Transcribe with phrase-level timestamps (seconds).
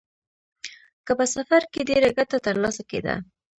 [1.05, 3.15] که په سفر کې ډېره ګټه ترلاسه کېده